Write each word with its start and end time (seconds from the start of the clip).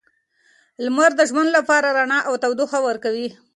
لمر 0.83 1.11
د 1.17 1.21
ژوند 1.29 1.49
لپاره 1.57 1.87
رڼا 1.97 2.19
او 2.27 2.33
تودوخه 2.43 2.79
ورکوي. 2.87 3.27